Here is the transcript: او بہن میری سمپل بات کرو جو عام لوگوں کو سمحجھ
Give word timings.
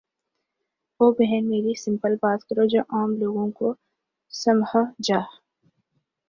او 0.99 1.05
بہن 1.11 1.43
میری 1.49 1.73
سمپل 1.83 2.13
بات 2.21 2.39
کرو 2.47 2.63
جو 2.67 2.81
عام 2.89 3.09
لوگوں 3.19 3.49
کو 3.51 3.73
سمحجھ 4.33 5.11